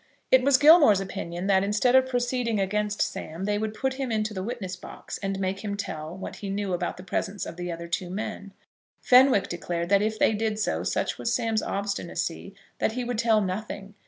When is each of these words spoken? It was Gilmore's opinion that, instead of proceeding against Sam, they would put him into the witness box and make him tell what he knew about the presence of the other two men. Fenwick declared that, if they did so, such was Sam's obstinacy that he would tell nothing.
It 0.31 0.41
was 0.41 0.57
Gilmore's 0.57 0.99
opinion 0.99 1.45
that, 1.45 1.63
instead 1.63 1.93
of 1.95 2.09
proceeding 2.09 2.59
against 2.59 3.03
Sam, 3.03 3.45
they 3.45 3.59
would 3.59 3.75
put 3.75 3.93
him 3.93 4.11
into 4.11 4.33
the 4.33 4.41
witness 4.41 4.75
box 4.75 5.19
and 5.19 5.39
make 5.39 5.63
him 5.63 5.77
tell 5.77 6.17
what 6.17 6.37
he 6.37 6.49
knew 6.49 6.73
about 6.73 6.97
the 6.97 7.03
presence 7.03 7.45
of 7.45 7.55
the 7.55 7.71
other 7.71 7.87
two 7.87 8.09
men. 8.09 8.51
Fenwick 8.99 9.47
declared 9.47 9.89
that, 9.89 10.01
if 10.01 10.17
they 10.17 10.33
did 10.33 10.57
so, 10.57 10.81
such 10.81 11.19
was 11.19 11.31
Sam's 11.31 11.61
obstinacy 11.61 12.55
that 12.79 12.93
he 12.93 13.03
would 13.03 13.19
tell 13.19 13.41
nothing. 13.41 13.93